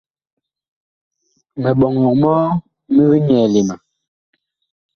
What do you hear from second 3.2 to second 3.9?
nyɛɛle ma.